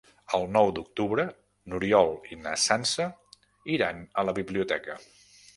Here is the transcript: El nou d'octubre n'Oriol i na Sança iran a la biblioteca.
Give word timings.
El 0.35 0.45
nou 0.53 0.69
d'octubre 0.77 1.25
n'Oriol 1.73 2.09
i 2.31 2.39
na 2.47 2.55
Sança 2.63 3.09
iran 3.77 4.03
a 4.23 4.29
la 4.31 4.39
biblioteca. 4.43 4.99